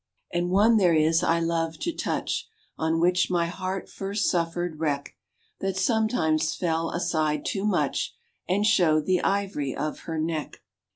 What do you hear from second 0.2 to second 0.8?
And one